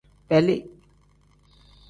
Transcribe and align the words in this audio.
Beli. 0.29 0.57